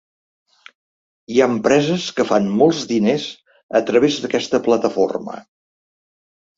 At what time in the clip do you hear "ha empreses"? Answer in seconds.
1.43-2.07